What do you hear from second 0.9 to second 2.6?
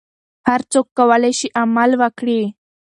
کولای شي عمل وکړي.